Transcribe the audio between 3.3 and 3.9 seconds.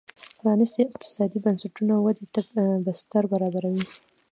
برابروي.